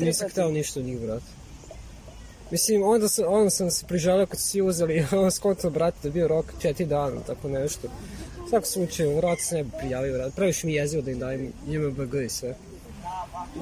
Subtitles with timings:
[0.00, 1.26] Nisam hteo ništa od njih, brate.
[2.50, 6.08] Mislim, onda sam, onda sam se prižalio kad su svi uzeli, on skontao, brate, da
[6.08, 7.88] je bio rok četiri dana, tako nešto.
[8.44, 10.36] U svakom slučaju, vrat se ne bi prijavio, brate.
[10.36, 12.56] Previše mi jezivo da im dajem JMBG i sve.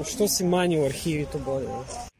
[0.04, 2.13] Što si manji u arhivi, to bolje, brate.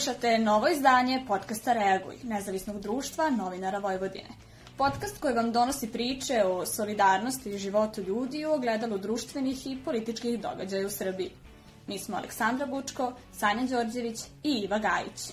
[0.00, 4.28] Slušate novo izdanje podcasta Reaguj, nezavisnog društva novinara Vojvodine.
[4.76, 10.40] Podcast koji vam donosi priče o solidarnosti i životu ljudi u ogledalu društvenih i političkih
[10.40, 11.30] događaja u Srbiji.
[11.86, 15.32] Mi smo Aleksandra Bučko, Sanja Đorđević i Iva Gajić.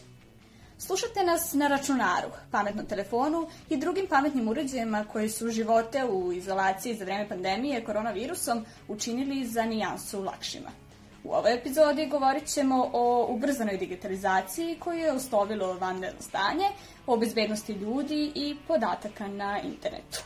[0.77, 6.95] Slušate nas na računaru, pametnom telefonu i drugim pametnim uređajima koji su živote u izolaciji
[6.95, 10.86] za vreme pandemije koronavirusom učinili za nijansu lakšima.
[11.27, 16.65] U ovoj epizodi govorit ćemo o ubrzanoj digitalizaciji koju je uslovilo vanredno stanje,
[17.07, 20.23] o bezbednosti ljudi i podataka na internetu.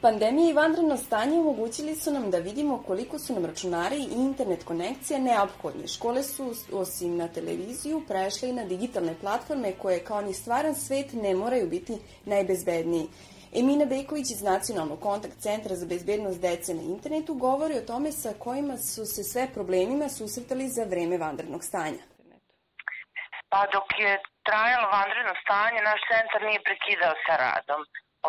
[0.00, 4.64] Pandemija i vanredno stanje omogućili su nam da vidimo koliko su nam računari i internet
[4.64, 5.88] konekcije neophodni.
[5.88, 11.12] Škole su, osim na televiziju, prešle i na digitalne platforme koje kao ni stvaran svet
[11.12, 13.08] ne moraju biti najbezbedniji.
[13.60, 18.30] Emina Bejković iz Nacionalnog kontakt centra za bezbednost dece na internetu govori o tome sa
[18.44, 22.02] kojima su se sve problemima susretali za vreme vanrednog stanja.
[23.52, 24.12] Pa dok je
[24.48, 27.80] trajalo vanredno stanje, naš centar nije prekidao sa radom.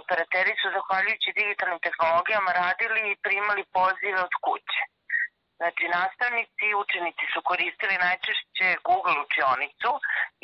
[0.01, 4.81] Operateri su, zahvaljujući digitalnim tehnologijama, radili i primali pozive od kuće.
[5.59, 9.91] Znači, nastavnici i učenici su koristili najčešće Google učionicu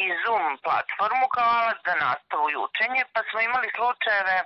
[0.04, 4.38] i Zoom platformu kao alat za nastavu i učenje, pa smo imali slučajeve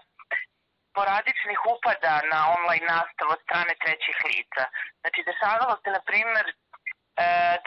[0.93, 4.63] sporadičnih upada na online nastavu od strane trećih lica.
[5.01, 6.53] Znači, dešavalo se, na primer, e,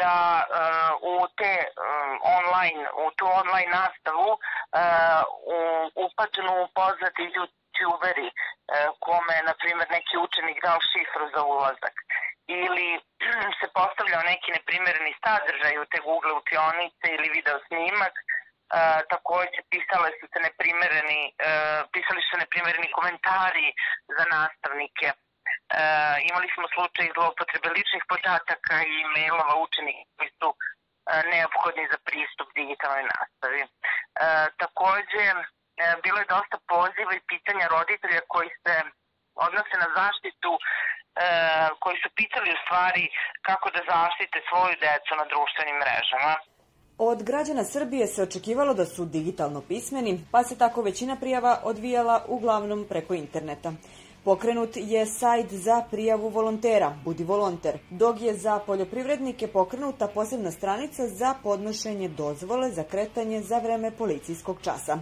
[0.00, 0.46] da e,
[1.12, 1.68] u te e,
[2.38, 4.30] online, u tu online nastavu
[6.06, 8.28] upadnu poznati youtuberi
[9.04, 11.96] kome, na primjer, neki učenik dao šifru za ulazak
[12.62, 12.88] ili
[13.60, 18.14] se postavljao neki neprimereni sadržaj u te Google učionice ili video snimak
[18.66, 18.78] E,
[19.14, 21.32] takođe pisale su se neprimereni, e,
[21.94, 23.68] pisali su se neprimereni komentari
[24.16, 25.08] za nastavnike.
[25.12, 25.16] E,
[26.30, 30.56] imali smo slučaj zloupotrebe ličnih podataka i mailova učenika koji su e,
[31.32, 33.62] neophodni za pristup digitalnoj nastavi.
[33.62, 33.68] E,
[34.62, 35.34] takođe, e,
[36.04, 38.74] bilo je dosta poziva i pitanja roditelja koji se
[39.46, 40.62] odnose na zaštitu e,
[41.82, 43.04] koji su pitali u stvari
[43.48, 46.34] kako da zaštite svoju decu na društvenim mrežama.
[46.98, 52.24] Od građana Srbije se očekivalo da su digitalno pismeni, pa se tako većina prijava odvijala
[52.28, 53.72] uglavnom preko interneta.
[54.24, 61.08] Pokrenut je sajt za prijavu volontera, Budi volonter, dok je za poljoprivrednike pokrenuta posebna stranica
[61.08, 64.98] za podnošenje dozvole za kretanje za vreme policijskog časa.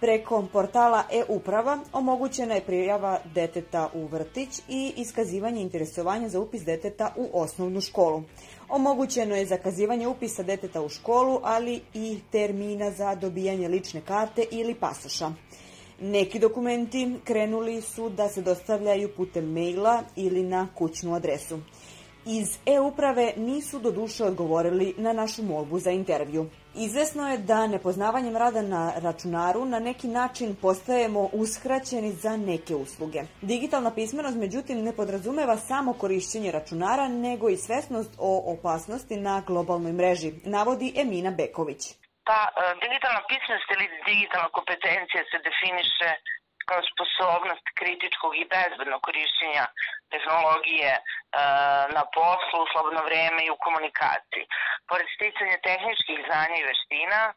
[0.00, 7.12] Preko portala e-uprava omogućena je prijava deteta u vrtić i iskazivanje interesovanja za upis deteta
[7.16, 8.22] u osnovnu školu.
[8.68, 14.74] Omogućeno je zakazivanje upisa deteta u školu, ali i termina za dobijanje lične karte ili
[14.74, 15.32] pasoša.
[16.00, 21.58] Neki dokumenti krenuli su da se dostavljaju putem maila ili na kućnu adresu.
[22.26, 26.50] Iz e-uprave nisu do duše odgovorili na našu molbu za intervju.
[26.74, 33.22] Izvesno je da nepoznavanjem rada na računaru na neki način postajemo uskraćeni za neke usluge.
[33.42, 39.92] Digitalna pismenost međutim ne podrazumeva samo korišćenje računara, nego i svesnost o opasnosti na globalnoj
[39.92, 41.82] mreži, navodi Emina Beković.
[42.28, 46.10] Pa, e, digitalna pismenost ili digitalna kompetencija se definiše
[46.92, 49.64] sposobnost kritičkog i bezbednog korišćenja
[50.14, 51.00] tehnologije e,
[51.96, 54.44] na poslu, u slobodno vreme i u komunikaciji.
[54.88, 57.34] Pored sticanja tehničkih znanja i veština, e,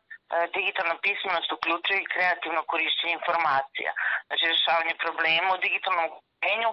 [0.55, 3.91] digitalna pismenost uključuje i kreativno korišćenje informacija,
[4.27, 6.69] znači rešavanje problema u digitalnom okruženju,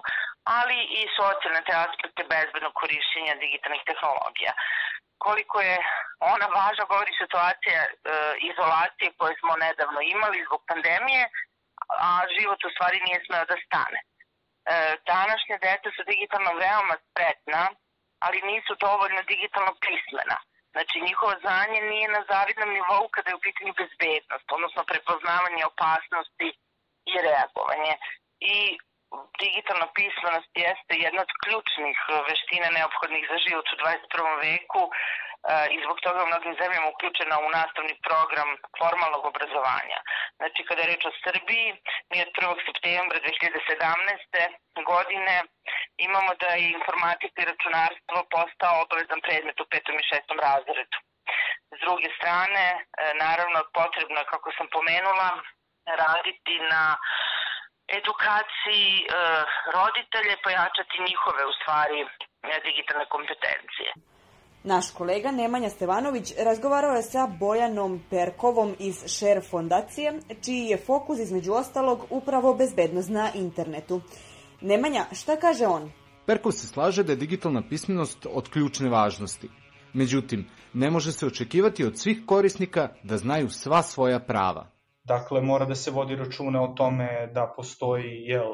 [0.57, 4.53] ali i socijalne te aspekte bezbednog korišćenja digitalnih tehnologija.
[5.25, 5.77] Koliko je
[6.33, 7.89] ona važna, govori situacija e,
[8.49, 11.23] izolacije koje smo nedavno imali zbog pandemije,
[12.07, 13.99] a život u stvari nije smeo da stane.
[14.01, 14.07] E,
[15.13, 17.63] današnje dete su digitalno veoma spretna,
[18.25, 20.37] ali nisu dovoljno digitalno pismena.
[20.73, 26.49] Znači, njihovo znanje nije na zavidnom nivou kada je u pitanju bezbednost, odnosno prepoznavanje opasnosti
[27.11, 27.93] i reagovanje.
[28.55, 28.57] I
[29.43, 31.97] digitalna pismenost jeste jedna od ključnih
[32.29, 34.41] veština neophodnih za život u 21.
[34.47, 34.83] veku,
[35.75, 38.49] i zbog toga u mnogim zemljama uključena u nastavni program
[38.79, 39.99] formalnog obrazovanja.
[40.39, 41.67] Znači, kada je reč o Srbiji,
[42.09, 42.65] mi od 1.
[42.67, 44.83] septembra 2017.
[44.91, 45.35] godine
[46.07, 50.97] imamo da je informatika i računarstvo postao obavezan predmet u petom i šestom razredu.
[51.75, 52.77] S druge strane, e,
[53.25, 55.29] naravno, potrebno je, kako sam pomenula,
[56.03, 56.83] raditi na
[57.99, 59.07] edukaciji e,
[59.77, 61.99] roditelje, pojačati njihove, u stvari,
[62.67, 63.89] digitalne kompetencije.
[64.67, 71.19] Naš kolega Nemanja Stevanović razgovarao je sa Bojanom Perkovom iz Share fondacije, čiji je fokus
[71.19, 74.01] između ostalog upravo bezbednost na internetu.
[74.61, 75.91] Nemanja, šta kaže on?
[76.25, 79.49] Perkov se slaže da je digitalna pismenost od ključne važnosti.
[79.93, 84.67] Međutim, ne može se očekivati od svih korisnika da znaju sva svoja prava.
[85.03, 88.49] Dakle, mora da se vodi računa o tome da postoji, jel,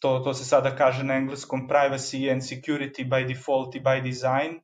[0.00, 4.60] to, to se sada kaže na engleskom privacy and security by default i by design,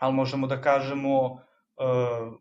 [0.00, 2.34] ali možemo da kažemo uh,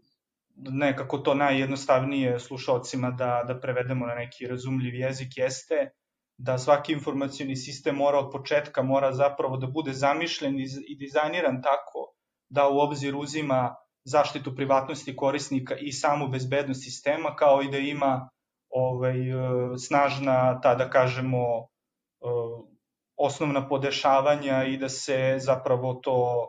[0.56, 5.90] nekako to najjednostavnije slušalcima da, da prevedemo na neki razumljiv jezik jeste
[6.38, 12.14] da svaki informacioni sistem mora od početka mora zapravo da bude zamišljen i dizajniran tako
[12.50, 18.30] da u obzir uzima zaštitu privatnosti korisnika i samu bezbednost sistema kao i da ima
[18.70, 22.66] ovaj uh, snažna ta da kažemo uh,
[23.18, 26.48] osnovna podešavanja i da se zapravo to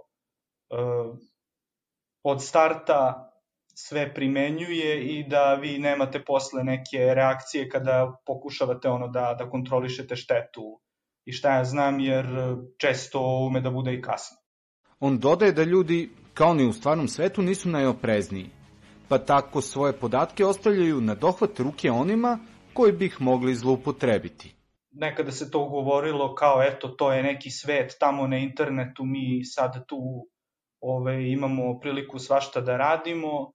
[2.22, 3.30] od starta
[3.74, 10.16] sve primenjuje i da vi nemate posle neke reakcije kada pokušavate ono da, da kontrolišete
[10.16, 10.80] štetu
[11.24, 12.26] i šta ja znam jer
[12.78, 14.36] često ume da bude i kasno.
[15.00, 18.50] On dodaje da ljudi, kao ni u stvarnom svetu, nisu najoprezniji,
[19.08, 22.38] pa tako svoje podatke ostavljaju na dohvat ruke onima
[22.72, 24.54] koji bi ih mogli zloupotrebiti.
[24.92, 29.86] Nekada se to govorilo kao eto to je neki svet tamo na internetu, mi sad
[29.86, 30.28] tu
[30.80, 33.52] ove, imamo priliku svašta da radimo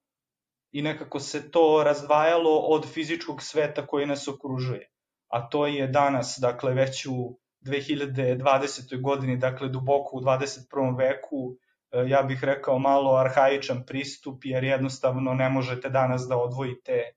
[0.72, 4.88] i nekako se to razdvajalo od fizičkog sveta koji nas okružuje.
[5.28, 9.02] A to je danas, dakle, već u 2020.
[9.02, 10.98] godini, dakle, duboko u 21.
[10.98, 11.56] veku,
[11.92, 17.12] e, ja bih rekao malo arhaičan pristup, jer jednostavno ne možete danas da odvojite e,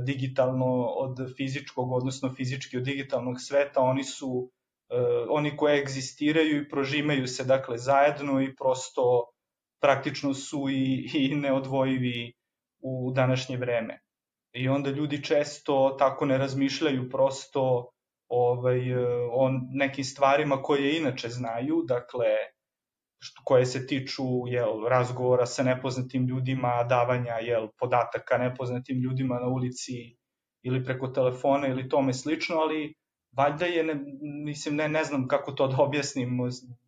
[0.00, 4.50] digitalno od fizičkog, odnosno fizički od digitalnog sveta, oni su
[4.88, 4.96] e,
[5.28, 9.35] oni koje egzistiraju i prožimaju se dakle zajedno i prosto
[9.86, 12.32] praktično su i, i neodvojivi
[12.82, 14.00] u današnje vreme.
[14.52, 17.90] I onda ljudi često tako ne razmišljaju prosto
[18.28, 18.80] ovaj,
[19.32, 22.26] o nekim stvarima koje inače znaju, dakle,
[23.18, 29.46] što, koje se tiču jel, razgovora sa nepoznatim ljudima, davanja jel, podataka nepoznatim ljudima na
[29.46, 30.16] ulici
[30.62, 32.94] ili preko telefona ili tome slično, ali
[33.36, 33.94] valjda je, ne,
[34.44, 36.38] mislim, ne, ne znam kako to da objasnim,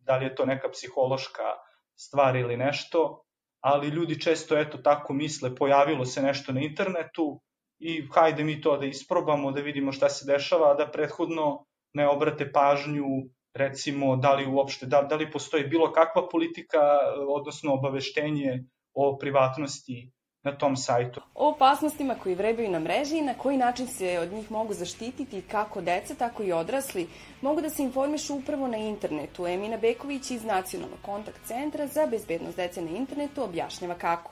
[0.03, 1.68] da li je to neka psihološka
[1.99, 3.23] stvar ili nešto,
[3.63, 7.41] ali ljudi često eto tako misle, pojavilo se nešto na internetu
[7.79, 12.51] i hajde mi to da isprobamo, da vidimo šta se dešava, da prethodno ne obrate
[12.51, 13.05] pažnju
[13.53, 16.79] recimo da li uopšte, da, da li postoji bilo kakva politika,
[17.27, 18.63] odnosno obaveštenje
[18.93, 20.11] o privatnosti
[20.43, 21.21] na tom sajtu.
[21.35, 25.47] O opasnostima koji vrebaju na mreži i na koji način se od njih mogu zaštititi
[25.51, 27.09] kako deca, tako i odrasli
[27.41, 29.47] mogu da se informišu upravo na internetu.
[29.47, 34.31] Emina Beković iz Nacionalnog kontakt centra za bezbednost dece na internetu objašnjava kako.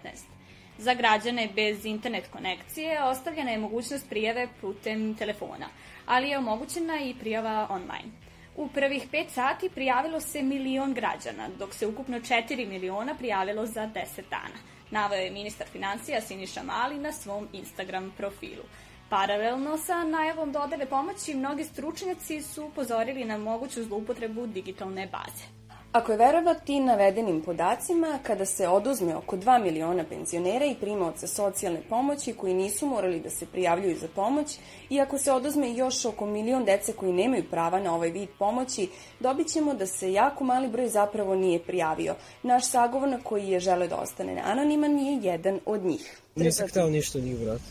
[0.78, 5.68] Za građane bez internet konekcije ostavljena je mogućnost prijave putem telefona,
[6.06, 8.23] ali je omogućena i prijava online.
[8.56, 13.82] U prvih 5 sati prijavilo se milion građana, dok se ukupno 4 miliona prijavilo za
[13.82, 14.60] 10 dana.
[14.92, 18.64] Navao je ministar financija Siniša Mali na svom Instagram profilu.
[19.10, 25.63] Paralelno sa najavom dodele pomoći, mnogi stručnjaci su upozorili na moguću zloupotrebu digitalne baze.
[25.94, 31.82] Ako je verovati navedenim podacima, kada se oduzme oko 2 miliona penzionera i primaoca socijalne
[31.90, 34.58] pomoći koji nisu morali da se prijavljuju za pomoć
[34.90, 38.90] i ako se oduzme još oko milion dece koji nemaju prava na ovaj vid pomoći,
[39.20, 42.16] dobit ćemo da se jako mali broj zapravo nije prijavio.
[42.44, 46.22] Naš sagovornik koji je žele da ostane anoniman je jedan od njih.
[46.36, 47.64] Nisam hteo ništa njih, brate.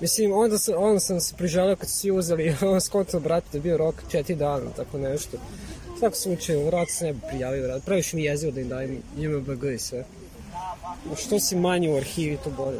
[0.00, 3.58] Mislim, onda sam, onda sam se priželio kad su svi uzeli, on skonto, brate, da
[3.58, 5.38] bio rok četiri dana, tako nešto
[5.98, 7.84] svakom slučaju, vrat se ne bi prijavio, vrat.
[7.84, 10.04] Praviš mi jezivo da im dajem JMBG i sve.
[11.16, 12.78] Što si manji u arhivi, to bolje.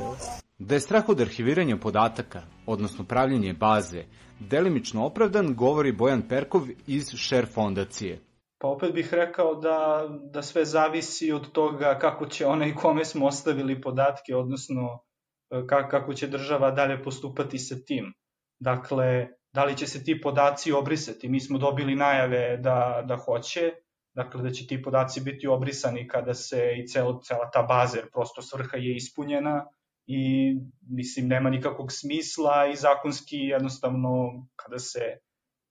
[0.58, 4.04] Da je strah od arhiviranja podataka, odnosno pravljenje baze,
[4.40, 8.20] delimično opravdan, govori Bojan Perkov iz Share fondacije.
[8.58, 13.26] Pa opet bih rekao da, da sve zavisi od toga kako će onaj kome smo
[13.26, 15.04] ostavili podatke, odnosno
[15.50, 18.14] e, kako će država dalje postupati sa tim.
[18.58, 21.28] Dakle, da li će se ti podaci obrisati?
[21.28, 23.72] Mi smo dobili najave da, da hoće,
[24.14, 28.10] dakle da će ti podaci biti obrisani kada se i cel, cela ta baza, jer
[28.10, 29.66] prosto svrha je ispunjena
[30.06, 30.54] i
[30.90, 34.10] mislim nema nikakvog smisla i zakonski jednostavno
[34.56, 35.00] kada se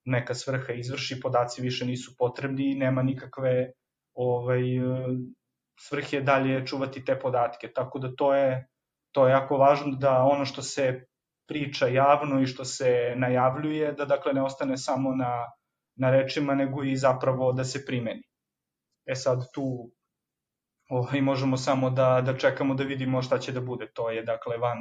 [0.04, 3.72] neka svrha izvrši, podaci više nisu potrebni i nema nikakve
[4.14, 4.62] ovaj,
[5.80, 7.72] svrhe dalje čuvati te podatke.
[7.72, 8.68] Tako da to je,
[9.12, 11.06] to je jako važno da ono što se
[11.46, 15.50] priča javno i što se najavljuje, da dakle ne ostane samo na,
[15.96, 18.22] na rečima, nego i zapravo da se primeni.
[19.06, 19.90] E sad tu
[20.88, 23.90] ovaj, možemo samo da, da čekamo da vidimo šta će da bude.
[23.94, 24.78] To je dakle van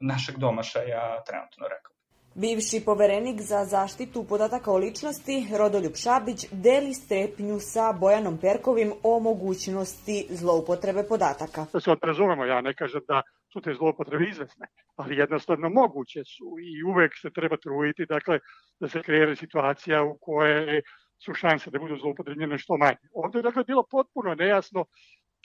[0.00, 1.98] našeg domašaja trenutno rekao.
[2.34, 9.20] Bivši poverenik za zaštitu podataka o ličnosti, Rodoljub Šabić, deli strepnju sa Bojanom Perkovim o
[9.20, 11.66] mogućnosti zloupotrebe podataka.
[11.72, 16.56] Da se odrazumemo, ja ne kažem da su te zloupotrebe izvesne, ali jednostavno moguće su
[16.60, 18.38] i uvek se treba trujiti, dakle,
[18.80, 20.82] da se kreira situacija u kojoj
[21.24, 23.08] su šanse da budu zloupotrebljene što manje.
[23.14, 24.84] Ovde je dakle bilo potpuno nejasno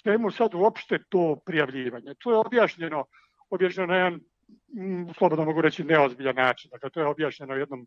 [0.04, 2.14] čemu sad uopšte to prijavljivanje.
[2.20, 3.06] To je objašnjeno,
[3.50, 4.20] objašnjeno na jedan,
[5.18, 6.70] slobodno mogu reći, neozbiljan način.
[6.72, 7.86] Dakle, to je objašnjeno jednom,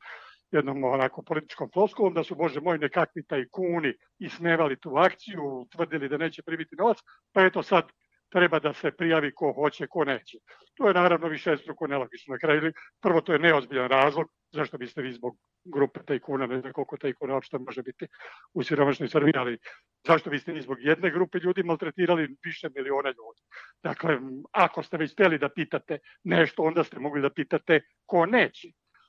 [0.50, 6.16] jednom onako političkom floskulom da su, bože moj, nekakvi tajkuni ismevali tu akciju, tvrdili da
[6.16, 6.98] neće primiti novac,
[7.32, 7.84] pa eto sad
[8.28, 10.38] treba da se prijavi ko hoće, ko neće.
[10.74, 12.32] To je naravno više struko nelogično.
[12.32, 16.72] Na kraju, prvo to je neozbiljan razlog, zašto biste vi zbog grupe tajkuna, ne znam
[16.72, 18.06] koliko tajkuna uopšte može biti
[18.54, 19.58] u siromašnoj Srbiji, ali
[20.06, 23.42] zašto biste vi zbog jedne grupe ljudi maltretirali više miliona ljudi.
[23.82, 24.18] Dakle,
[24.52, 28.68] ako ste već hteli da pitate nešto, onda ste mogli da pitate ko neće,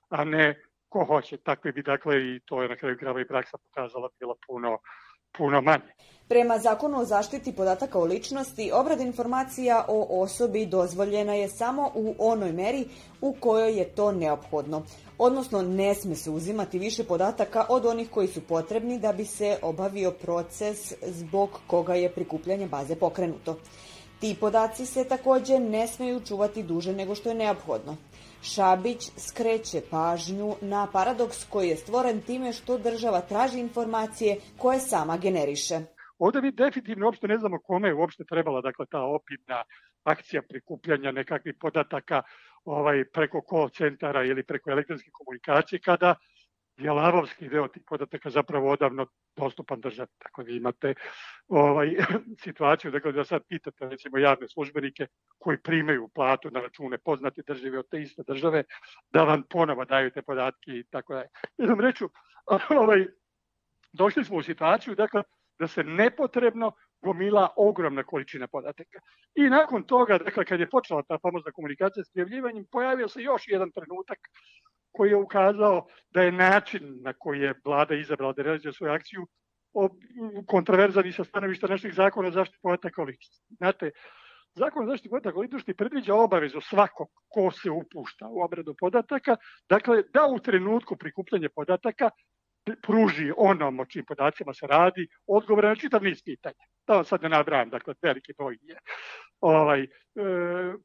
[0.09, 1.37] a ne ko hoće.
[1.37, 4.79] Takve bi, dakle, i to je na kraju krava i praksa pokazala, bila puno
[5.37, 5.83] puno manje.
[6.27, 12.15] Prema zakonu o zaštiti podataka o ličnosti, obrada informacija o osobi dozvoljena je samo u
[12.19, 12.85] onoj meri
[13.21, 14.83] u kojoj je to neophodno.
[15.17, 19.57] Odnosno, ne sme se uzimati više podataka od onih koji su potrebni da bi se
[19.61, 23.57] obavio proces zbog koga je prikupljanje baze pokrenuto.
[24.19, 27.95] Ti podaci se takođe ne smeju čuvati duže nego što je neophodno.
[28.41, 35.17] Šabić skreće pažnju na paradoks koji je stvoren time što država traži informacije koje sama
[35.17, 35.79] generiše.
[36.19, 39.63] Ovde mi definitivno uopšte ne znamo kome je uopšte trebala dakle, ta opitna
[40.03, 42.21] akcija prikupljanja nekakvih podataka
[42.65, 46.15] ovaj, preko call centara ili preko elektronske komunikacije kada
[46.77, 50.09] je lavovski deo tih podataka zapravo odavno dostupan državi.
[50.17, 50.93] Tako da imate
[51.47, 51.95] ovaj,
[52.43, 55.07] situaciju dakle, da sad pitate recimo javne službenike
[55.37, 58.63] koji primaju platu na račune poznate države od te iste države,
[59.09, 61.23] da vam ponovo daju te podatke i tako da.
[61.57, 62.09] Jednom reču,
[62.81, 63.07] ovaj,
[63.93, 65.23] došli smo u situaciju dakle,
[65.59, 68.99] da se nepotrebno gomila ogromna količina podataka.
[69.35, 73.43] I nakon toga, dakle, kad je počela ta famozna komunikacija s prijavljivanjem, pojavio se još
[73.47, 74.19] jedan trenutak
[74.97, 79.27] koji je ukazao da je način na koji je vlada izabrala da realizuje svoju akciju
[80.47, 83.55] kontroverzan i sa stanovišta naših zakona o zaštiti podataka o ličnosti.
[83.57, 83.91] Znate,
[84.57, 89.35] Zakon o zaštiti podataka o ličnosti predviđa obavezu svakog ko se upušta u obradu podataka,
[89.69, 92.09] dakle da u trenutku prikupljanja podataka
[92.87, 96.65] pruži onom o čim podacima se radi, odgovore na čitav niz pitanja.
[96.87, 98.77] Da vam sad ne nabrajam, dakle, veliki broj je
[99.41, 99.87] ovaj, e,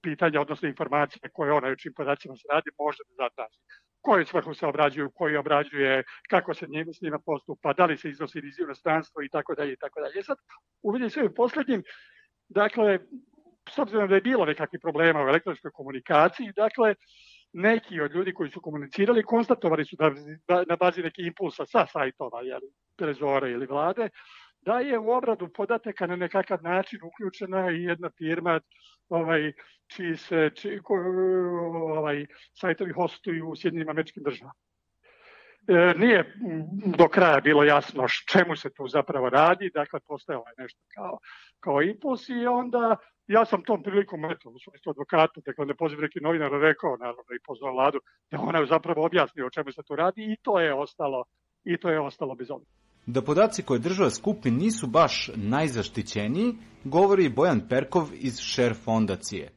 [0.03, 3.59] pitanja, odnosno informacije koje ona o čim podacima se radi, može da zatraži.
[4.01, 8.09] Koju svrhu se obrađuju, koji obrađuje, kako se njima, s njima postupa, da li se
[8.09, 10.19] iznosi iz inostranstvo i tako dalje i tako dalje.
[10.19, 10.37] E sad,
[10.83, 11.83] uvidim sve u poslednjim,
[12.49, 12.99] dakle,
[13.71, 16.95] s obzirom da je bilo nekakvih problema u elektronskoj komunikaciji, dakle,
[17.53, 22.43] neki od ljudi koji su komunicirali konstatovali su da, na bazi nekih impulsa sa sajtova,
[22.43, 24.09] jeli, trezora ili vlade,
[24.63, 28.61] da je u obradu podataka na nekakav način uključena i jedna firma
[29.09, 29.53] ovaj,
[29.87, 30.95] čiji se čiji, ko,
[31.97, 34.55] ovaj, sajtovi hostuju u Sjedinim američkim državama.
[35.69, 36.35] E, nije
[36.97, 41.19] do kraja bilo jasno čemu se tu zapravo radi, dakle postojalo je nešto kao,
[41.61, 46.01] kao impuls i onda ja sam tom prilikom, eto, u svojstvu advokata, dakle, ne poziv
[46.01, 48.01] neki novinar rekao, naravno, i pozvao vladu,
[48.31, 51.25] da ona zapravo objasnio o čemu se tu radi i to je ostalo,
[51.65, 52.82] i to je ostalo bez obzira.
[53.07, 56.55] Da podaci koje država skupi nisu baš najzaštićeniji,
[56.85, 59.53] govori Bojan Perkov iz Share fondacije.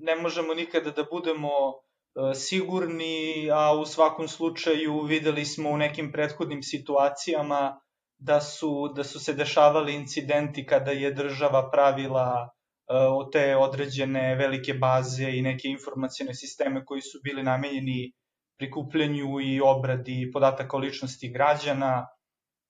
[0.00, 6.12] Ne možemo nikada da budemo e, sigurni, a u svakom slučaju videli smo u nekim
[6.12, 7.80] prethodnim situacijama
[8.18, 12.50] da su, da su se dešavali incidenti kada je država pravila
[12.88, 18.12] o te određene velike baze i neke informacijone sisteme koji su bili namenjeni
[18.58, 22.06] prikupljanju i obradi podataka o ličnosti građana.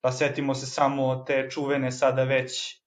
[0.06, 2.80] Pa setimo se samo te čuvene sada već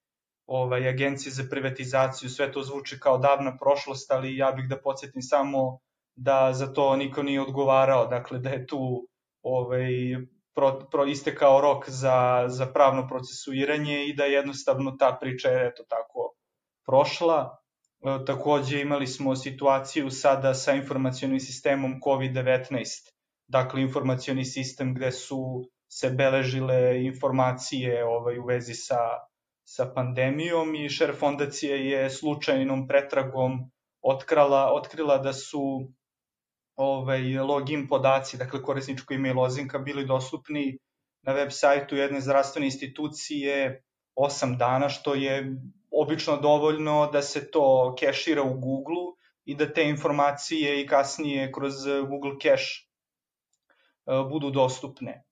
[0.46, 5.22] ovaj, agencije za privatizaciju, sve to zvuči kao davna prošlost, ali ja bih da podsjetim
[5.22, 5.78] samo
[6.16, 9.08] da za to niko nije odgovarao, dakle da je tu
[9.42, 9.90] ovaj,
[10.54, 15.84] pro, pro, istekao rok za, za pravno procesuiranje i da jednostavno ta priča je eto
[15.88, 16.32] tako
[16.86, 17.58] prošla.
[18.00, 23.12] E, takođe imali smo situaciju sada sa informacionim sistemom COVID-19,
[23.46, 28.98] dakle informacioni sistem gde su se beležile informacije ovaj, u vezi sa,
[29.64, 33.58] sa pandemijom i šer fondacija je slučajnom pretragom
[34.02, 35.88] otkrala, otkrila da su
[36.76, 40.78] ovaj, login podaci, dakle korisničko ime i lozinka, bili dostupni
[41.22, 43.82] na web sajtu jedne zdravstvene institucije
[44.16, 45.56] 8 dana, što je
[45.90, 49.10] obično dovoljno da se to kešira u Google
[49.44, 51.74] i da te informacije i kasnije kroz
[52.08, 52.86] Google Cache
[54.06, 55.24] e, budu dostupne.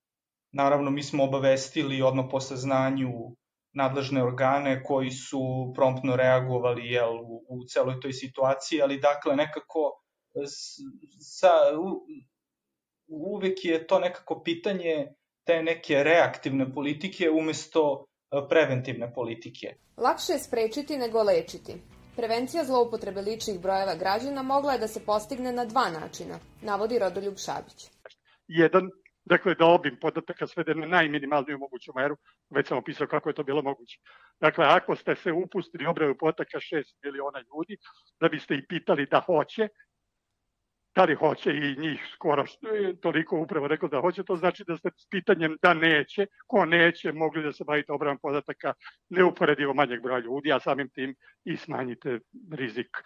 [0.58, 3.10] Naravno, mi smo obavestili odmah po saznanju
[3.72, 10.02] nadležne organe koji su promptno reagovali jel, u, u celoj toj situaciji, ali dakle nekako
[11.20, 12.06] sa, u,
[13.34, 19.76] uvek je to nekako pitanje te neke reaktivne politike umesto e, preventivne politike.
[19.96, 21.74] Lakše je sprečiti nego lečiti.
[22.16, 27.36] Prevencija zloupotrebe ličnih brojeva građana mogla je da se postigne na dva načina, navodi Rodoljub
[27.36, 27.90] Šabić.
[28.48, 28.90] Jedan,
[29.28, 32.16] dakle da obim podataka svede na najminimalniju moguću meru,
[32.50, 33.98] već sam opisao kako je to bilo moguće.
[34.40, 37.76] Dakle, ako ste se upustili obraju podataka 6 miliona ljudi,
[38.20, 39.68] da biste i pitali da hoće,
[40.94, 42.44] da li hoće i njih skoro
[43.02, 47.12] toliko upravo rekao da hoće, to znači da ste s pitanjem da neće, ko neće,
[47.12, 48.74] mogli da se bavite obranom podataka
[49.08, 52.18] neuporedivo manjeg broja ljudi, a samim tim i smanjite
[52.52, 52.96] rizik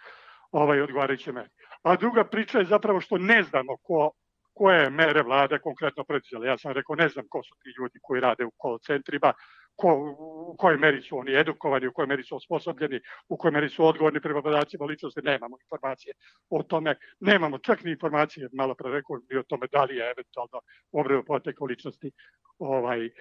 [0.51, 1.49] ovaj odgovarajuće mere.
[1.83, 4.11] A druga priča je zapravo što ne znamo ko,
[4.53, 6.45] koje mere vlada konkretno preduzela.
[6.45, 9.33] Ja sam rekao ne znam ko su ti ljudi koji rade u call centrima,
[9.75, 10.15] ko,
[10.47, 13.85] u kojoj meri su oni edukovani, u kojoj meri su osposobljeni, u kojoj meri su
[13.85, 16.13] odgovorni prema podacima ličnosti, nemamo informacije
[16.49, 20.11] o tome, nemamo čak ni informacije, malo pre rekao bi o tome da li je
[20.11, 22.11] eventualno obreo poteka ličnosti
[22.59, 23.11] ovaj, e,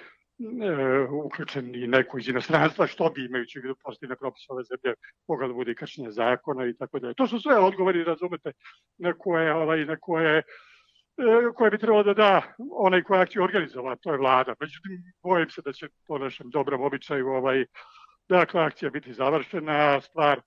[1.24, 4.94] uključen i neko iz inostranstva, što bi imajući vidu postoji propis ove zemlje
[5.28, 7.14] mogla da bude kršenje zakona i tako dalje.
[7.14, 8.52] To su sve odgovori, razumete,
[8.98, 10.42] na koje, ovaj, na koje
[11.56, 14.54] koje bi trebalo da da onaj koja akciju organizova, to je vlada.
[14.60, 17.64] Međutim, bojim se da će po našem dobrom običaju ovaj,
[18.28, 20.40] dakle, akcija biti završena, stvar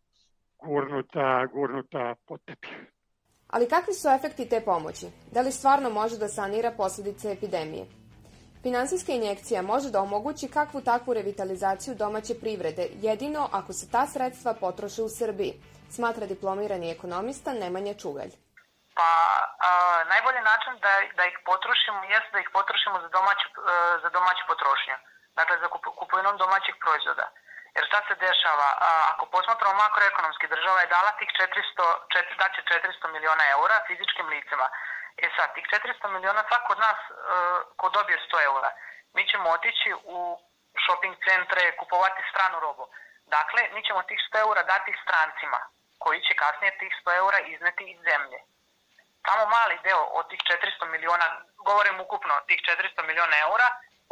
[0.66, 2.96] gurnuta, gurnuta pod tepih.
[3.48, 5.06] Ali kakvi su efekti te pomoći?
[5.32, 7.86] Da li stvarno može da sanira posledice epidemije?
[8.62, 14.54] Finansijska injekcija može da omogući kakvu takvu revitalizaciju domaće privrede, jedino ako se ta sredstva
[14.54, 15.54] potroše u Srbiji,
[15.90, 18.32] smatra diplomirani ekonomista Nemanja Čugalj.
[18.98, 19.10] Pa
[19.68, 19.70] a,
[20.12, 24.44] najbolji način da, da ih potrošimo jeste da ih potrošimo za domaću, e, za domaću
[24.48, 24.98] potrošnju.
[25.40, 27.26] Dakle, za kup, kupovinom domaćih proizvoda.
[27.76, 28.70] Jer šta se dešava?
[28.88, 34.28] A, ako posmatramo makroekonomski, država je dala tih 400, 4, daće 400 miliona eura fizičkim
[34.28, 34.68] licima.
[35.18, 37.14] E sad, tih 400 miliona svako od nas e,
[37.80, 38.72] ko dobije 100 eura,
[39.16, 40.20] mi ćemo otići u
[40.84, 42.86] shopping centre, kupovati stranu robu.
[43.38, 45.60] Dakle, mi ćemo tih 100 eura dati strancima,
[46.00, 48.40] koji će kasnije tih 100 eura izneti iz zemlje
[49.28, 50.42] samo mali deo od tih
[50.80, 51.28] 400 miliona,
[51.70, 53.68] govorim ukupno, tih 400 miliona eura,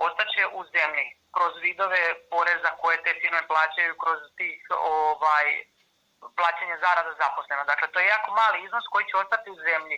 [0.06, 4.58] ostaće u zemlji kroz vidove poreza koje te firme plaćaju kroz tih
[5.00, 5.48] ovaj,
[6.38, 7.64] plaćanje zarada zaposlena.
[7.72, 9.98] Dakle, to je jako mali iznos koji će ostati u zemlji.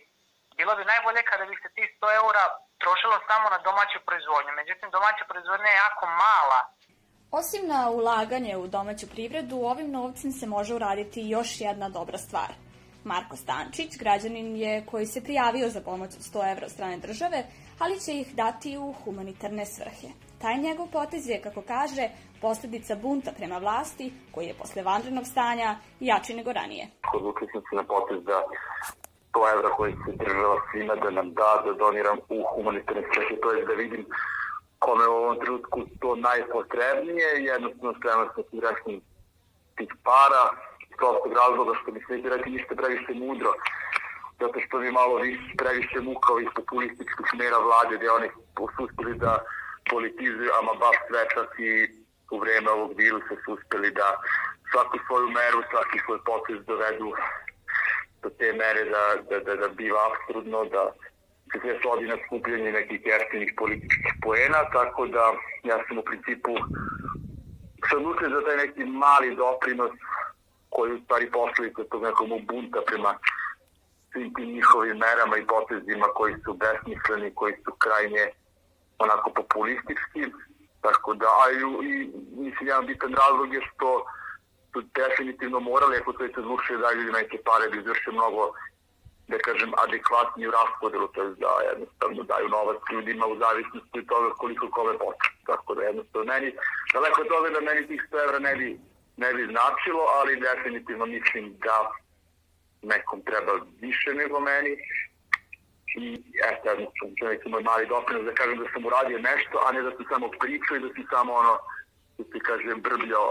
[0.60, 2.44] Bilo bi najbolje kada bi se tih 100 eura
[2.84, 4.52] trošilo samo na domaću proizvodnju.
[4.62, 6.60] Međutim, domaća proizvodnja je jako mala.
[7.40, 12.52] Osim na ulaganje u domaću privredu, ovim novcem se može uraditi još jedna dobra stvar–
[13.06, 17.44] Marko Stančić, građanin je koji se prijavio za pomoć od 100 evra strane države,
[17.80, 20.08] ali će ih dati u humanitarne svrhe.
[20.42, 22.10] Taj njegov potez je, kako kaže,
[22.42, 26.88] posledica bunta prema vlasti, koji je posle vanrednog stanja jači nego ranije.
[27.14, 28.44] Odlučili sam se na potez da
[29.34, 33.52] 100 evra koji se država svima da nam da, da doniram u humanitarne svrhe, to
[33.52, 34.06] je da vidim
[34.80, 39.00] kome u ovom trenutku to najpotrebnije, jednostavno spreman sam se
[39.78, 40.44] tih para,
[41.00, 43.52] prostog razloga što mi se rekli niste previše mudro,
[44.42, 45.32] zato što mi malo vi
[45.62, 48.30] previše muka ovih populističkih mera vlade, gde oni
[48.84, 49.34] uspeli da
[49.90, 51.72] politizuju, ama baš sve čak i
[52.34, 54.08] u vreme ovog virusa su uspeli da
[54.72, 57.10] svaku svoju meru, svaki svoj potez dovedu
[58.22, 60.84] do te mere da, da, da, da biva absurdno, da
[61.50, 65.24] se sve svodi na skupljanje nekih jeftinih političkih poena, tako da
[65.70, 66.54] ja sam u principu
[67.90, 68.02] sam
[68.34, 69.92] za taj neki mali doprinos
[70.76, 73.12] koji u stvari posledica tog nekog bunta prema
[74.12, 78.26] svim tim njihovim merama i potezima koji su besmisleni, koji su krajnje
[79.00, 80.22] onako populistički.
[80.86, 81.58] Tako da, a i,
[81.90, 81.94] i
[82.44, 83.90] mislim, jedan bitan razlog je što
[84.72, 88.44] su definitivno morali, ako se odlučili da ljudi neke pare da izvrše mnogo
[89.28, 94.30] da kažem, adekvatniju raspodelu, to je da jednostavno daju novac ljudima u zavisnosti od toga
[94.42, 95.40] koliko kome potrebno.
[95.46, 96.50] Tako da jednostavno meni,
[96.94, 98.80] daleko od toga da meni tih 100 evra ne bi,
[99.18, 101.92] ne bi značilo, ali definitivno mislim da
[102.82, 104.74] nekom treba više nego meni.
[105.98, 106.06] I
[106.50, 109.72] eto, jednostavno, to je neki moj mali doprinos da kažem da sam uradio nešto, a
[109.72, 111.56] ne da sam samo pričao i da sam samo ono,
[112.18, 113.30] da ti kažem, brbljao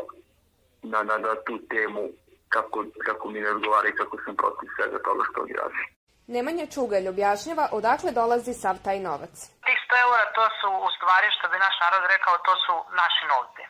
[0.83, 2.03] na, na, na tu temu
[2.49, 5.83] kako, kako mi ne odgovara i kako sam protiv svega toga što oni radi.
[6.27, 9.35] Nemanja Čugalj objašnjava odakle dolazi sav taj novac.
[9.67, 13.25] Tih 100 eura to su u stvari, što bi naš narod rekao, to su naši
[13.33, 13.65] novci.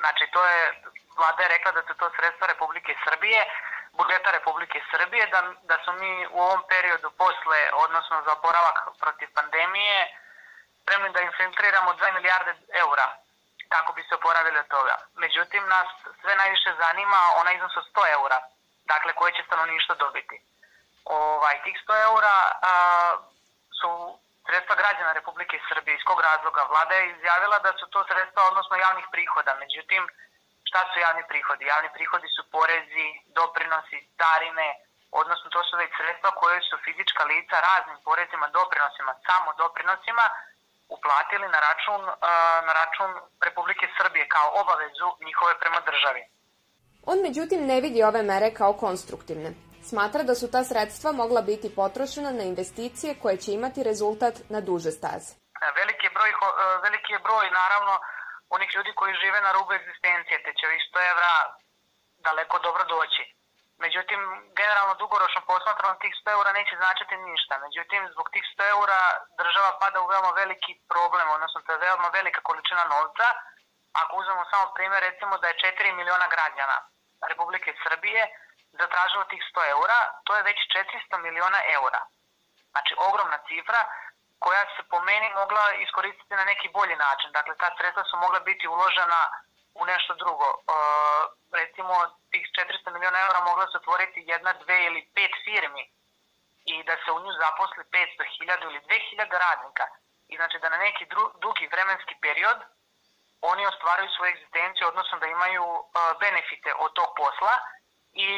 [0.00, 0.60] Znači, to je,
[1.20, 3.40] vlada je rekla da su to sredstva Republike Srbije,
[3.98, 9.28] budžeta Republike Srbije, da, da su mi u ovom periodu posle, odnosno za oporavak protiv
[9.38, 9.98] pandemije,
[10.82, 12.52] spremni da infiltriramo 2 milijarde
[12.84, 13.06] eura
[13.74, 14.96] kako bi se oporavili od toga.
[15.14, 15.88] Međutim, nas
[16.20, 18.38] sve najviše zanima ona iznos od 100 eura,
[18.92, 20.36] dakle koje će stanovništvo dobiti.
[21.04, 22.72] Ovaj, tih 100 eura a,
[23.80, 23.90] su
[24.46, 25.94] sredstva građana Republike Srbije.
[25.96, 26.62] Iz kog razloga?
[26.72, 29.52] Vlada je izjavila da su to sredstva odnosno javnih prihoda.
[29.54, 30.02] Međutim,
[30.70, 31.70] šta su javni prihodi?
[31.72, 34.68] Javni prihodi su porezi, doprinosi, starine,
[35.20, 40.24] odnosno to su već sredstva koje su fizička lica raznim porezima, doprinosima, samo doprinosima,
[40.96, 42.00] uplatili na račun,
[42.66, 43.10] na račun
[43.46, 46.22] Republike Srbije kao obavezu njihove prema državi.
[47.12, 49.50] On međutim ne vidi ove mere kao konstruktivne.
[49.90, 54.60] Smatra da su ta sredstva mogla biti potrošena na investicije koje će imati rezultat na
[54.68, 55.30] duže staze.
[55.80, 56.30] Veliki je broj,
[56.86, 57.94] veliki je broj naravno
[58.56, 61.32] onih ljudi koji žive na rubu egzistencije, te će ovih 100 evra
[62.26, 63.24] daleko dobro doći.
[63.84, 64.20] Međutim,
[64.60, 67.54] generalno dugoročno posmatrano tih 100 eura neće značiti ništa.
[67.66, 69.00] Međutim, zbog tih 100 eura
[69.40, 73.26] država pada u veoma veliki problem, odnosno to je veoma velika količina novca.
[74.00, 76.76] Ako uzmemo samo primjer, recimo da je 4 miliona građana
[77.30, 78.22] Republike Srbije
[78.80, 80.58] zatražilo tih 100 eura, to je već
[81.12, 82.02] 400 miliona eura.
[82.72, 83.80] Znači, ogromna cifra
[84.44, 87.28] koja se po meni mogla iskoristiti na neki bolji način.
[87.32, 89.20] Dakle, ta sredstva su mogla biti uložena
[89.80, 90.48] u nešto drugo.
[90.54, 90.58] E,
[91.60, 91.94] recimo,
[92.32, 95.84] tih 400 miliona eura mogla se otvoriti jedna, dve ili pet firmi
[96.72, 99.84] i da se u nju zaposli 500, 1000 ili 2000 radnika.
[100.32, 102.58] I znači da na neki dru, dugi vremenski period
[103.40, 105.84] oni ostvaraju svoju egzistenciju, odnosno da imaju uh,
[106.20, 107.54] benefite od tog posla
[108.12, 108.28] i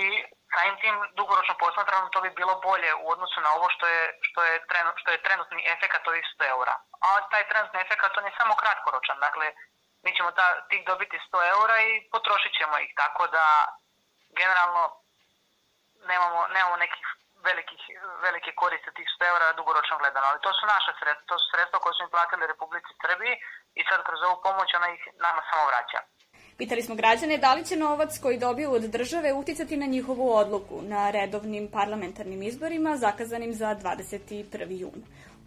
[0.54, 4.40] samim tim dugoročno posmatrano to bi bilo bolje u odnosu na ovo što je, što
[4.44, 6.74] je, trenut, što je trenutni efekat ovih 100 eura.
[7.06, 9.46] A taj trenutni efekat on je samo kratkoročan, dakle
[10.04, 13.44] mi ćemo ta, tih dobiti 100 eura i potrošit ćemo ih, tako da
[14.38, 14.82] generalno
[16.10, 17.04] nemamo, nemamo nekih
[17.48, 17.82] velikih,
[18.26, 21.78] velike koriste tih 100 eura dugoročno gledano, ali to su naše sredstva, to su sredstva
[21.78, 23.34] koje smo im platili Republici Srbiji
[23.80, 26.00] i sad kroz ovu pomoć ona ih nama samo vraća.
[26.58, 30.82] Pitali smo građane da li će novac koji dobiju od države uticati na njihovu odluku
[30.82, 34.70] na redovnim parlamentarnim izborima zakazanim za 21.
[34.70, 35.02] jun.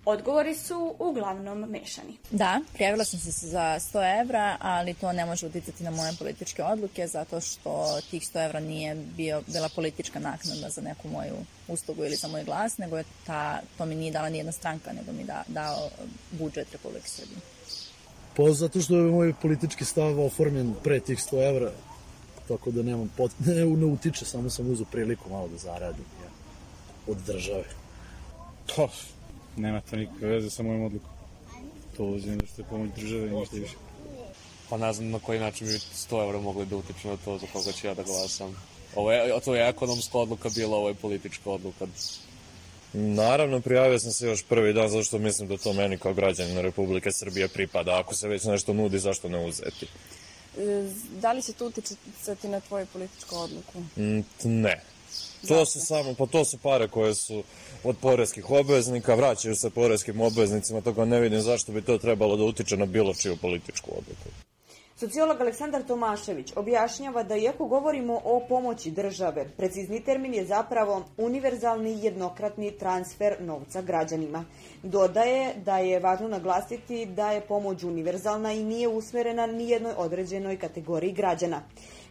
[0.05, 2.17] Odgovori su uglavnom mešani.
[2.31, 6.63] Da, prijavila sam se za 100 evra, ali to ne može uticati na moje političke
[6.63, 11.35] odluke zato što tih 100 evra nije bio, bila politička naknada za neku moju
[11.67, 15.11] uslugu ili za moj glas, nego je ta, to mi nije dala nijedna stranka, nego
[15.11, 15.89] mi da, dao
[16.31, 17.54] budžet Republike Srbije.
[18.35, 21.71] Pa zato što je moj politički stav oformljen pre tih 100 evra,
[22.47, 23.31] tako da nemam pot...
[23.45, 26.29] ne, ne utiče, samo sam uzao priliku malo da zaradim ja,
[27.07, 27.65] od države.
[28.75, 28.87] Pa,
[29.57, 31.09] nema to nikakve veze sa mojom odlukom.
[31.97, 33.75] To uzim da ste pomoć države i ništa više.
[34.69, 37.47] Pa ne znam na koji način bi 100 evra mogli da utiču na to za
[37.53, 38.55] koga ću ja da glasam.
[38.95, 41.85] Ovo je, to je ekonomska odluka bila, ovo je politička odluka.
[42.97, 46.57] Naravno, prijavio sam se još prvi dan zato što mislim da to meni kao građanin
[46.57, 47.99] Republike Srbije pripada.
[47.99, 49.87] Ako se već nešto nudi, zašto ne uzeti?
[51.21, 53.79] Da li će to uticati na tvoju političku odluku?
[53.97, 54.81] Mm, ne.
[55.47, 57.43] To su samo, pa to su pare koje su
[57.83, 62.43] od poreskih obveznika, vraćaju se poreskim obveznicima, toga ne vidim zašto bi to trebalo da
[62.43, 64.44] utiče na bilo čiju političku odluku.
[64.97, 72.03] Sociolog Aleksandar Tomašević objašnjava da iako govorimo o pomoći države, precizni termin je zapravo univerzalni
[72.03, 74.45] jednokratni transfer novca građanima.
[74.83, 80.57] Dodaje da je važno naglasiti da je pomoć univerzalna i nije usmerena ni jednoj određenoj
[80.57, 81.61] kategoriji građana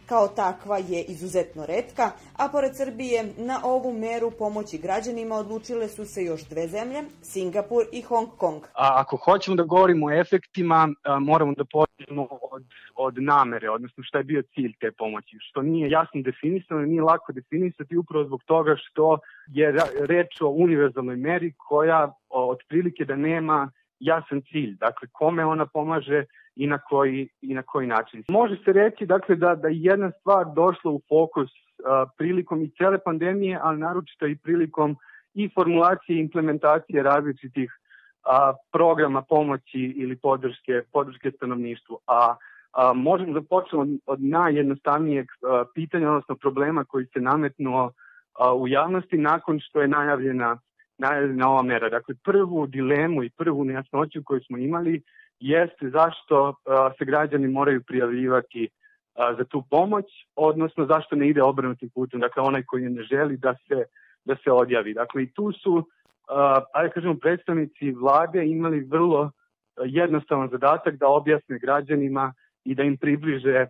[0.05, 6.05] kao takva je izuzetno redka, a pored Srbije na ovu meru pomoći građanima odlučile su
[6.05, 8.63] se još dve zemlje, Singapur i Hong Kong.
[8.63, 10.89] A ako hoćemo da govorimo o efektima,
[11.21, 12.63] moramo da pođemo od,
[12.95, 17.33] od namere, odnosno šta je bio cilj te pomoći, što nije jasno definisano, nije lako
[17.33, 24.41] definisati upravo zbog toga što je reč o univerzalnoj meri koja otprilike da nema jasan
[24.51, 28.23] cilj, dakle kome ona pomaže i na koji, i na koji način.
[28.29, 31.49] Može se reći dakle, da, da jedna stvar došla u fokus
[31.85, 34.95] a, prilikom i cele pandemije, ali naročito i prilikom
[35.33, 37.71] i formulacije i implementacije različitih
[38.23, 41.97] a, programa pomoći ili podrške, podrške stanovništvu.
[42.07, 42.35] A,
[42.71, 47.91] a možemo da počnemo od, od najjednostavnijeg a, pitanja, odnosno problema koji se nametnuo
[48.39, 50.57] a, u javnosti nakon što je najavljena
[50.97, 51.89] najavljena ova mera.
[51.89, 55.01] Dakle, prvu dilemu i prvu nejasnoću koju smo imali
[55.39, 56.55] jeste zašto
[56.97, 58.69] se građani moraju prijavljivati
[59.37, 63.55] za tu pomoć, odnosno zašto ne ide obrnutim putem, dakle onaj koji ne želi da
[63.67, 63.83] se,
[64.25, 64.93] da se odjavi.
[64.93, 65.87] Dakle, i tu su,
[66.73, 69.31] ajde kažemo, predstavnici vlade imali vrlo
[69.85, 73.65] jednostavan zadatak da objasne građanima i da im približe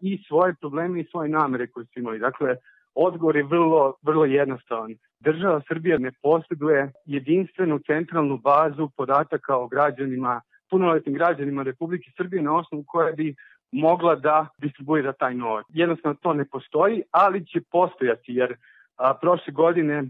[0.00, 2.18] i svoje probleme i svoje namere koje su imali.
[2.18, 2.56] Dakle,
[2.94, 4.94] odgovor je vrlo, vrlo jednostavan.
[5.20, 12.56] Država Srbija ne posjeduje jedinstvenu centralnu bazu podataka o građanima, punoletnim građanima Republike Srbije na
[12.56, 13.34] osnovu koje bi
[13.72, 15.66] mogla da distribuira taj novac.
[15.68, 18.56] Jednostavno to ne postoji, ali će postojati jer
[18.96, 20.04] a, prošle godine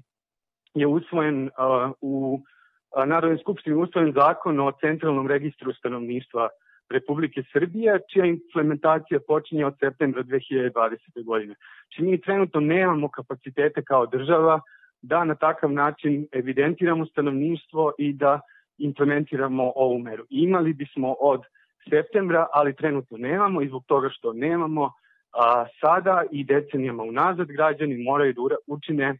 [0.75, 2.41] je usvojen a, u
[3.07, 6.49] Narodnoj skupštini usvojen zakon o centralnom registru stanovništva
[6.91, 11.25] Republike Srbije, čija implementacija počinje od septembra 2020.
[11.25, 11.55] godine.
[11.55, 14.61] Či znači, mi trenutno nemamo kapacitete kao država
[15.03, 18.41] da na takav način evidentiramo stanovništvo i da
[18.79, 20.25] implementiramo ovu meru.
[20.31, 21.41] Imali bismo od
[21.91, 24.93] septembra, ali trenutno nemamo i zbog toga što nemamo,
[25.33, 29.19] a, sada i decenijama unazad građani moraju da učine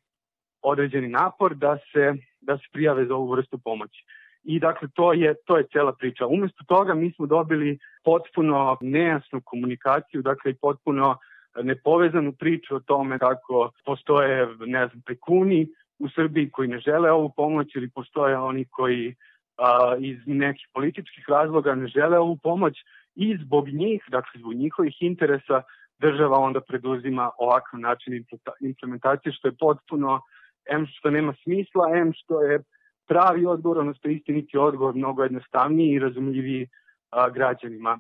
[0.63, 4.05] određeni napor da se, da se prijave za ovu vrstu pomoći.
[4.45, 6.27] I dakle, to je, to je cela priča.
[6.27, 11.17] Umesto toga mi smo dobili potpuno nejasnu komunikaciju, dakle i potpuno
[11.63, 15.67] nepovezanu priču o tome kako postoje, ne znam, prekuni
[15.99, 19.15] u Srbiji koji ne žele ovu pomoć ili postoje oni koji
[19.57, 22.75] a, iz nekih političkih razloga ne žele ovu pomoć
[23.15, 25.63] i zbog njih, dakle zbog njihovih interesa,
[25.99, 28.25] država onda preduzima ovakav način
[28.61, 30.21] implementacije, što je potpuno,
[30.71, 32.63] em što nema smisla, em što je
[33.09, 36.69] pravi odgovor, odnosno istiniti odgovor mnogo jednostavniji i razumljiviji
[37.35, 37.99] građanima.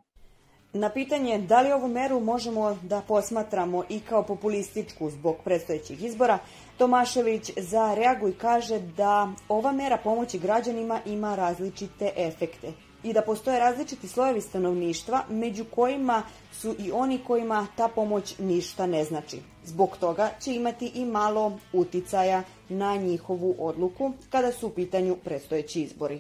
[0.74, 6.38] Na pitanje da li ovu meru možemo da posmatramo i kao populističku zbog predstojećih izbora,
[6.78, 13.58] Tomašević za reaguj kaže da ova mera pomoći građanima ima različite efekte i da postoje
[13.58, 19.36] različiti slojevi stanovništva među kojima su i oni kojima ta pomoć ništa ne znači.
[19.64, 25.82] Zbog toga će imati i malo uticaja na njihovu odluku kada su u pitanju predstojeći
[25.82, 26.18] izbori.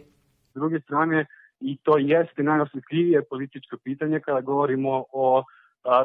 [0.50, 1.26] S druge strane,
[1.64, 5.44] i to jeste najosjetljivije političko pitanje kada govorimo o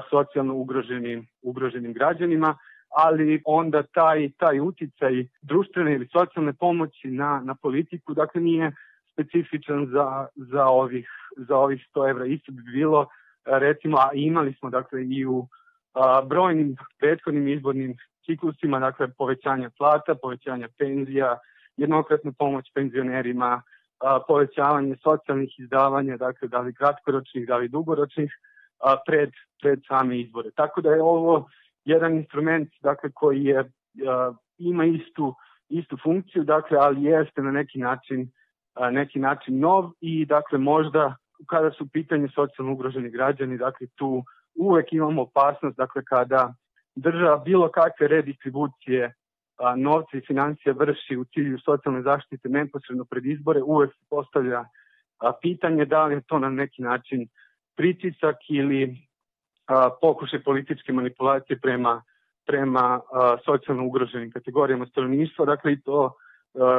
[0.10, 2.58] socijalno ugroženim, ugroženim građanima,
[2.90, 8.72] ali onda taj, taj uticaj društvene ili socijalne pomoći na, na politiku, dakle nije
[9.14, 12.26] specifičan za, za, ovih, za ovih 100 evra.
[12.26, 13.08] Isto bi bilo,
[13.46, 15.48] recimo, a imali smo dakle i u
[15.94, 21.38] a, brojnim prethodnim izbornim ciklusima, dakle povećanja plata, povećanja penzija,
[21.78, 23.62] jednokratna pomoć penzionerima,
[24.00, 28.32] a, povećavanje socijalnih izdavanja, dakle da li kratkoročnih, da li dugoročnih,
[28.80, 29.30] a, pred,
[29.62, 30.52] pred same izbore.
[30.52, 31.50] Tako da je ovo
[31.86, 33.60] jedan instrument dakle, koji je,
[34.08, 35.36] a, ima istu,
[35.70, 38.32] istu funkciju, dakle, ali jeste na neki način
[38.92, 44.24] neki način nov i dakle možda kada su pitanje socijalno ugroženi građani, dakle tu
[44.56, 46.54] uvek imamo opasnost, dakle kada
[46.96, 49.12] država bilo kakve redistribucije a,
[49.78, 54.66] novca i financija vrši u cilju socijalne zaštite neposredno pred izbore, uvek se postavlja
[55.42, 57.28] pitanje da li je to na neki način
[57.76, 58.98] pritisak ili
[60.02, 62.02] pokušaj političke manipulacije prema
[62.50, 63.02] prema
[63.46, 66.14] socijalno ugroženim kategorijama stanovništva, dakle i to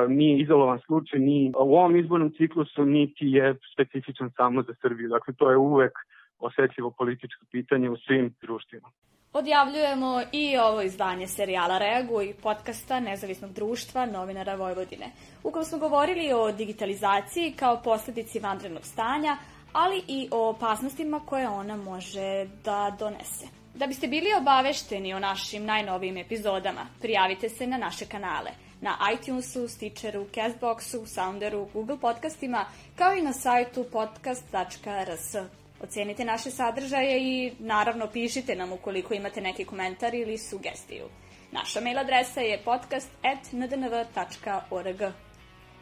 [0.09, 5.09] nije izolovan slučaj ni u ovom izbornom ciklusu, niti je specifičan samo za Srbiju.
[5.09, 5.93] Dakle, to je uvek
[6.39, 8.89] osetljivo političko pitanje u svim društvima.
[9.33, 15.11] Odjavljujemo i ovo izdanje serijala Reaguj, podcasta Nezavisnog društva novinara Vojvodine,
[15.45, 19.37] u kojem smo govorili o digitalizaciji kao posledici vanrednog stanja,
[19.73, 23.47] ali i o opasnostima koje ona može da donese.
[23.75, 29.69] Da biste bili obavešteni o našim najnovijim epizodama, prijavite se na naše kanale– na iTunesu,
[29.69, 32.65] Stitcheru, Castboxu, Sounderu, Google podcastima,
[32.97, 35.60] kao i na sajtu podcast.rs.
[35.83, 41.05] Ocenite naše sadržaje i naravno pišite nam ukoliko imate neki komentar ili sugestiju.
[41.53, 45.03] Naša mail adresa je podcast.ndnv.org.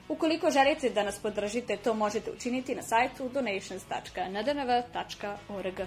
[0.08, 5.80] Ukoliko želite da nas podržite, to možete učiniti na sajtu donations.ndnv.org.